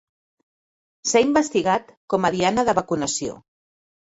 [1.09, 3.37] S'ha investigat com a diana de vacunació.